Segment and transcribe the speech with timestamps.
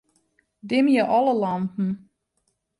[0.69, 1.87] Dimje alle lampen.